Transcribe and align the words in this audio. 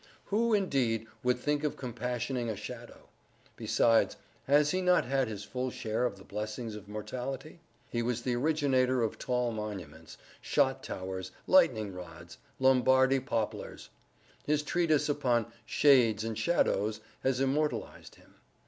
Who 0.33 0.55
indeed 0.55 1.05
would 1.21 1.37
think 1.37 1.63
of 1.63 1.75
compassioning 1.75 2.49
a 2.49 2.55
shadow? 2.55 3.09
Besides, 3.55 4.17
has 4.45 4.71
he 4.71 4.81
not 4.81 5.05
had 5.05 5.27
his 5.27 5.43
full 5.43 5.69
share 5.69 6.05
of 6.07 6.17
the 6.17 6.23
blessings 6.23 6.75
of 6.75 6.87
mortality? 6.87 7.59
He 7.87 8.01
was 8.01 8.23
the 8.23 8.35
originator 8.35 9.03
of 9.03 9.19
tall 9.19 9.51
monuments—shot 9.51 10.81
towers—lightning 10.81 11.93
rods—Lombardy 11.93 13.19
poplars. 13.19 13.89
His 14.43 14.63
treatise 14.63 15.07
upon 15.07 15.45
"Shades 15.67 16.23
and 16.23 16.35
Shadows" 16.35 17.01
has 17.19 17.39
immortalized 17.39 18.15
him. 18.15 18.33